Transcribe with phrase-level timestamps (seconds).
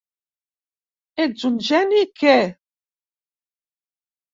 [1.27, 2.35] Ets un geni que!